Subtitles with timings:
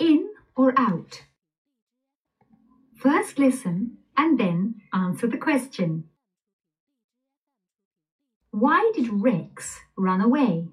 [0.00, 1.22] in or out?
[2.96, 6.04] First listen and then answer the question.
[8.50, 10.66] Why did Rex run away?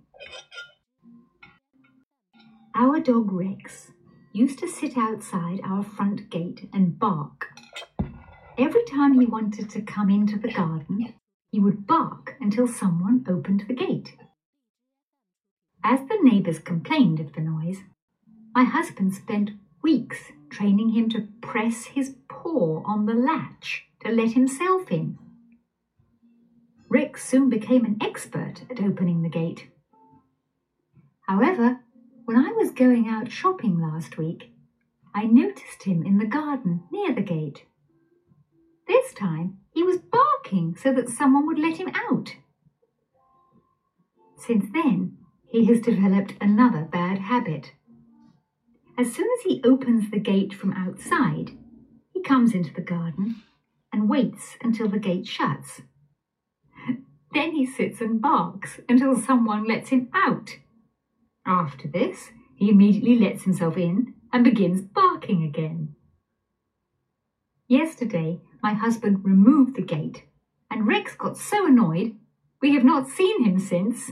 [2.73, 3.91] Our dog Rex
[4.33, 7.49] used to sit outside our front gate and bark.
[8.57, 11.13] Every time he wanted to come into the garden,
[11.51, 14.15] he would bark until someone opened the gate.
[15.83, 17.77] As the neighbours complained of the noise,
[18.57, 19.51] my husband spent
[19.83, 25.15] weeks training him to press his paw on the latch to let himself in.
[26.89, 29.67] Rex soon became an expert at opening the gate.
[31.27, 31.81] However,
[32.25, 34.51] when I was going out shopping last week,
[35.13, 37.65] I noticed him in the garden near the gate.
[38.87, 42.33] This time he was barking so that someone would let him out.
[44.35, 47.73] Since then, he has developed another bad habit.
[48.97, 51.51] As soon as he opens the gate from outside,
[52.13, 53.43] he comes into the garden
[53.93, 55.81] and waits until the gate shuts.
[57.31, 60.57] Then he sits and barks until someone lets him out.
[61.45, 65.95] After this, he immediately lets himself in and begins barking again.
[67.67, 70.23] Yesterday, my husband removed the gate,
[70.71, 72.15] and Rex got so annoyed
[72.61, 74.09] we have not seen him since.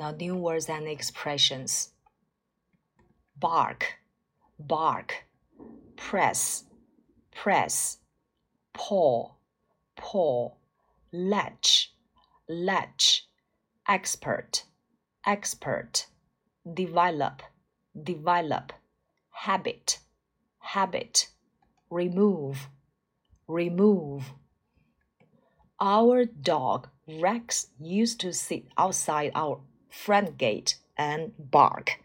[0.00, 1.90] Now, new words and expressions.
[3.36, 3.98] Bark,
[4.58, 5.26] bark,
[5.94, 6.64] press,
[7.36, 7.98] press,
[8.72, 9.32] paw,
[9.96, 10.52] paw,
[11.12, 11.92] latch,
[12.48, 13.28] latch,
[13.86, 14.64] expert,
[15.26, 16.06] expert,
[16.72, 17.42] develop,
[18.02, 18.72] develop,
[19.28, 19.98] habit,
[20.60, 21.28] habit,
[21.90, 22.70] remove,
[23.46, 24.32] remove.
[25.78, 29.60] Our dog Rex used to sit outside our
[29.91, 31.97] front gate and bark。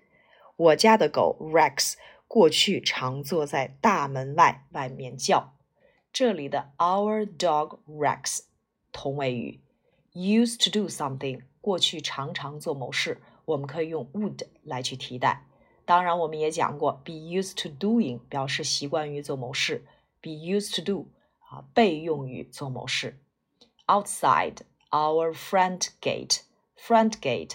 [0.56, 1.94] 我家的狗 Rex
[2.28, 5.54] 过去常坐在大门外外面叫。
[6.12, 8.40] 这里的 our dog Rex
[8.92, 9.60] 同位语，
[10.12, 15.46] used to do something 过去常常做某事，我们可以用 would 来去替代。
[15.84, 19.84] 当然，我们也讲过 be used to doing 表示习惯于做某事，
[20.20, 21.08] be used to do
[21.48, 23.18] 啊被用于做某事。
[23.86, 24.58] Outside
[24.90, 27.54] our front gate，front gate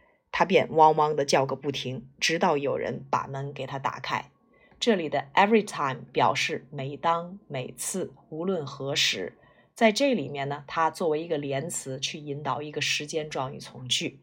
[0.31, 4.31] 他便汪汪的叫个不停，直到有人把门给他打开。
[4.79, 9.37] 这里的 every time 表示每当、每次、无论何时。
[9.73, 14.19] 在这里面呢，它作为一个连词去引导一个时间状语从句。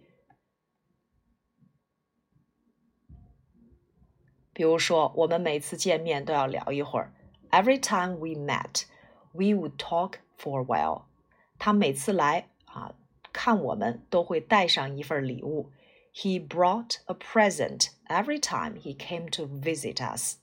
[4.53, 7.13] 比如说，我们每次见面都要聊一会儿。
[7.51, 8.83] Every time we met,
[9.33, 11.05] we would talk for a while.
[11.59, 12.95] 他每次来啊
[13.33, 15.71] 看我们都会带上一份礼物。
[16.18, 20.36] He brought a present every time he came to visit us.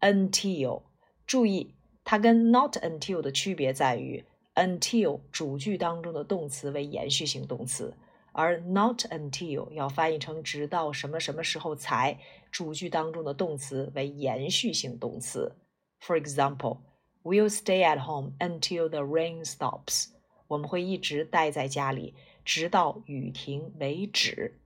[0.00, 0.84] Until，
[1.26, 1.74] 注意，
[2.04, 4.24] 它跟 not until 的区别在于，
[4.54, 7.94] until 主句当中的动词为延续性动词，
[8.32, 12.18] 而 not until 要翻译成直到什么什么时候才，
[12.50, 15.56] 主句当中的动词为延续性动词。
[16.00, 16.78] For example,
[17.22, 20.06] we'll stay at home until the rain stops.
[20.46, 22.14] 我们会一直待在家里，
[22.44, 24.58] 直到雨停为止。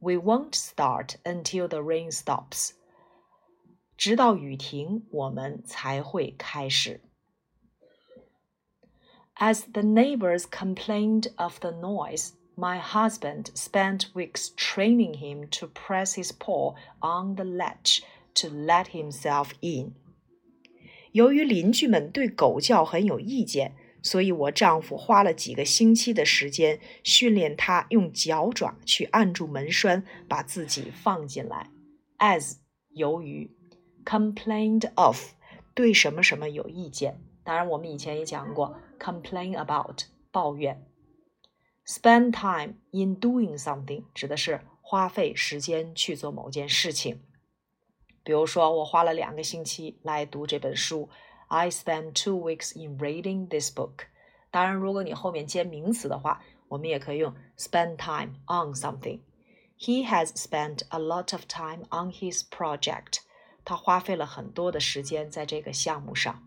[0.00, 2.70] We won't start until the rain stops.
[3.96, 7.00] 直到雨停，我们才会开始。
[9.34, 16.32] As the neighbors complained of the noise, my husband spent weeks training him to press his
[16.32, 18.02] paw on the latch
[18.34, 19.94] to let himself in.
[21.12, 31.71] 由于邻居们对狗叫很有意见， 所以我丈夫花了几个星期的时间训练他用脚爪去按住门栓，把自己放进来。
[32.19, 32.57] As
[32.89, 33.55] 由于
[34.05, 35.31] complained of
[35.73, 40.01] 对什么什么有意见，当然我们以前也讲过 complain about
[40.31, 40.85] 抱怨。
[41.85, 47.21] Spend time in doing something 指的是花费时间去做某件事情。
[48.23, 51.09] 比如说，我花了两个星期来读这本书。
[51.52, 54.06] I spent two weeks in reading this book。
[54.50, 59.20] 当然，如果你后面接名词的话，我们也可以用 spend time on something。
[59.78, 63.20] He has spent a lot of time on his project.
[63.64, 66.42] 他花费了很多的时间在这个项目上。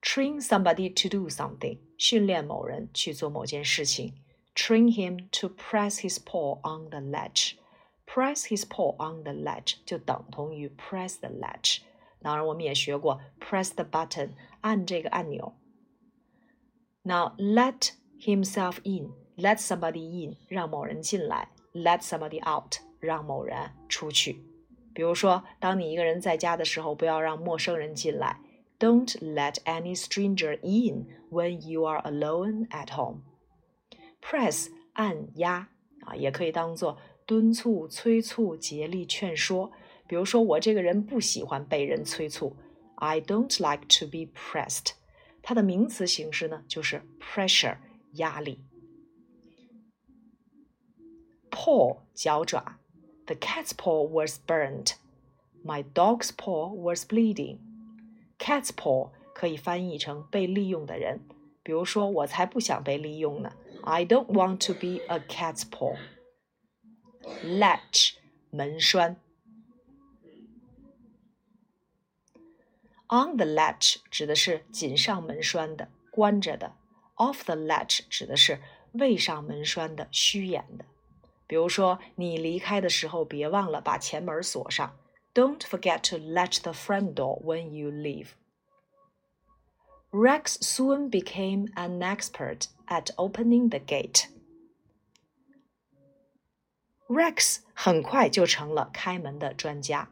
[0.00, 4.14] Train somebody to do something，训练某人去做某件事情。
[4.54, 11.18] Train him to press his paw on the ledge。Press his paw on the ledge 就等同于 press
[11.18, 11.78] the ledge。
[12.21, 14.31] 当然，我们也学过 press the button，
[14.61, 15.53] 按这个按钮。
[17.03, 24.43] Now let himself in, let somebody in，让某人进来；let somebody out，让某人出去。
[24.93, 28.41] 比如说，当你一个人在家的时候，不要让陌生人进来。
[28.77, 33.21] Don't let any stranger in when you are alone at home.
[34.21, 35.69] Press 按压
[36.05, 39.71] 啊，也可以当做敦促、催促、竭力劝说。
[40.08, 42.56] 比如说，我这个人不喜欢被人催促。
[42.96, 44.92] I don't like to be pressed。
[45.42, 47.78] 它的名词形式呢，就是 pressure，
[48.12, 48.64] 压力。
[51.50, 52.76] paw 脚爪，
[53.26, 54.92] The cat's paw was burned.
[55.64, 57.58] My dog's paw was bleeding.
[58.38, 61.20] Cat's paw 可以翻译成被利用的人。
[61.62, 63.52] 比如说，我才不想被利用呢。
[63.82, 65.96] I don't want to be a cat's paw.
[67.42, 68.14] Latch
[68.50, 69.16] 门栓。
[73.08, 76.72] On the latch 指的是紧上门栓的、关着的；
[77.16, 78.60] off the latch 指的是
[78.92, 80.84] 未上门栓的、虚掩的。
[81.46, 84.96] 比如说，你离开的时候别忘了把前门锁上。
[85.34, 88.28] Don't forget to latch the front door when you leave.
[90.10, 94.28] Rex soon became an expert at opening the gate.
[97.08, 100.08] Rex 很快就成了开门的专家。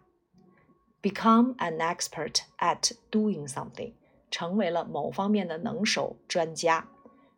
[1.02, 3.92] become an expert at doing something，
[4.30, 6.88] 成为了某方面的能手、专家。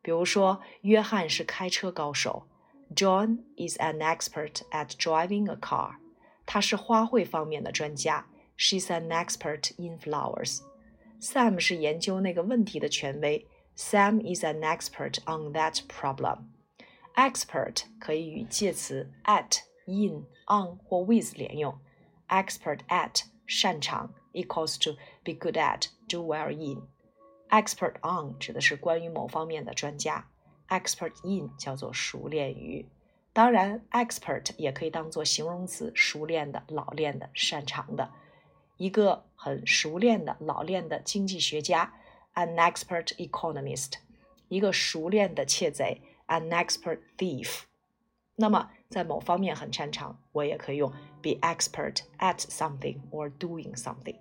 [0.03, 2.47] 比如说，约翰是开车高手，
[2.95, 5.97] John is an expert at driving a car。
[6.45, 8.27] 他是花卉方面的专家，
[8.59, 13.47] She's an expert in flowers。Sam 是研究那个问题的权威，
[13.77, 21.79] Sam is an expert on that problem。Expert 可以与介词 at、in、on 或 with 连用，
[22.29, 24.92] expert at 擅长 equals to
[25.24, 26.84] be good at, do well in.
[27.50, 30.30] Expert on 指的是关于某方面的专家
[30.68, 32.88] ，expert in 叫做熟练于。
[33.34, 38.12] 当然，expert 也可以当做形容词，熟练的、老练的、擅长的。
[38.78, 41.94] 一个很熟练的、老练的经济学家
[42.36, 43.94] ，an expert economist；
[44.48, 47.62] 一个熟练的窃贼，an expert thief。
[48.36, 50.91] 那么在某方面很擅长，我也可以用
[51.23, 54.17] be expert at something or doing something。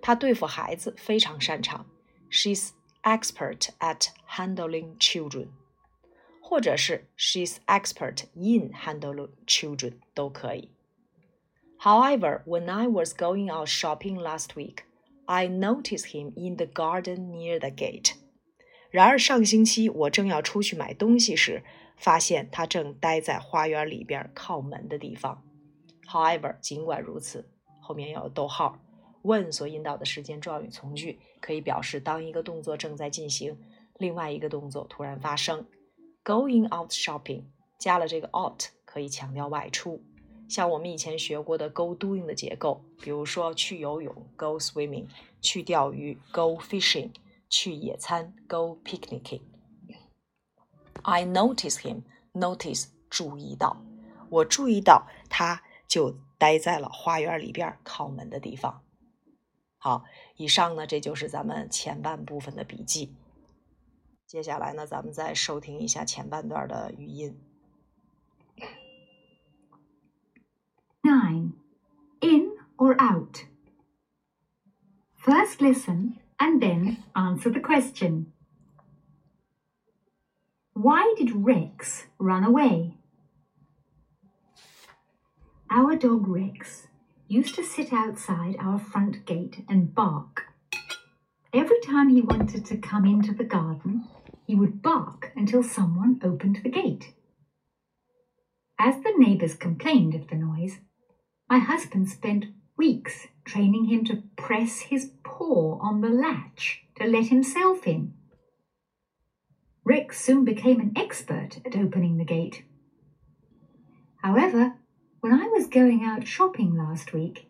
[0.00, 1.86] 他对付孩子非常擅长，
[2.30, 2.70] she's
[3.02, 5.48] expert at handling children，
[6.40, 10.70] 或者是 she's expert in handling children 都可以。
[11.80, 14.84] However, when I was going out shopping last week,
[15.26, 18.14] I noticed him in the garden near the gate.
[18.93, 21.63] 然而上星期我正要出去买东西时，
[21.97, 25.43] 发现他正待在花园里边靠门的地方。
[26.07, 27.49] However，尽管如此，
[27.81, 28.77] 后面要有逗号。
[29.23, 33.57] when 所引导的时间状语从句可以表示当一个动作正在进行，
[33.97, 35.65] 另外一个动作突然发生。
[36.23, 37.45] Going out shopping
[37.79, 40.03] 加了这个 out 可以强调外出。
[40.47, 45.07] 像我们以前学过的 go doing 的结构，比如说去游泳 go swimming，
[45.41, 47.09] 去钓鱼 go fishing。
[47.53, 49.43] 去野餐，go picnicking。
[51.03, 52.01] I notice him.
[52.33, 53.85] Notice 注意到，
[54.31, 58.81] 我注意到他就待在了花园里边靠门的地方。
[59.77, 60.03] 好，
[60.35, 63.15] 以上呢，这就是咱们前半部分的笔记。
[64.25, 67.39] 接下来呢，咱们再收听一下前半段的语音。
[71.03, 71.51] Nine,
[72.19, 73.41] in or out.
[75.15, 78.31] First listen and then answer the question.
[80.73, 82.97] Why did Rex run away?
[85.69, 86.87] Our dog Rex
[87.27, 90.43] used to sit outside our front gate and bark.
[91.53, 94.05] Every time he wanted to come into the garden,
[94.45, 97.13] he would bark until someone opened the gate.
[98.79, 100.79] As the neighbours complained of the noise,
[101.49, 102.45] my husband spent
[102.77, 108.13] weeks training him to press his paw on the latch to let himself in.
[109.85, 112.63] Rex soon became an expert at opening the gate.
[114.21, 114.75] However,
[115.19, 117.49] when I was going out shopping last week,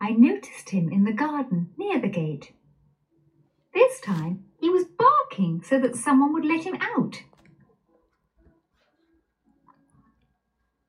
[0.00, 2.52] I noticed him in the garden near the gate.
[3.72, 7.22] This time he was barking so that someone would let him out.